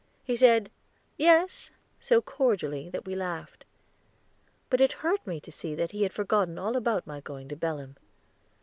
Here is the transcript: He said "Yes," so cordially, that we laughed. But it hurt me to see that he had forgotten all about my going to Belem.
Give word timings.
He 0.23 0.35
said 0.35 0.71
"Yes," 1.15 1.69
so 1.99 2.23
cordially, 2.23 2.89
that 2.89 3.05
we 3.05 3.13
laughed. 3.15 3.65
But 4.71 4.81
it 4.81 4.93
hurt 5.05 5.27
me 5.27 5.39
to 5.41 5.51
see 5.51 5.75
that 5.75 5.91
he 5.91 6.01
had 6.01 6.11
forgotten 6.11 6.57
all 6.57 6.75
about 6.75 7.05
my 7.05 7.19
going 7.21 7.47
to 7.49 7.55
Belem. 7.55 7.95